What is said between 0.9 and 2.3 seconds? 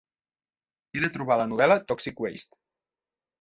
He de trobar la novel·la 'Toxic